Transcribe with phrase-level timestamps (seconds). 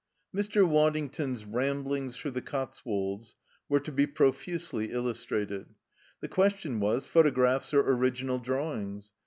[0.35, 0.67] X 1 Mr.
[0.67, 3.35] Waddington's Ramblings Through the Cotswolds
[3.69, 5.75] were to be profusely illustrated.
[6.21, 9.13] The question was: photographs or original drawings?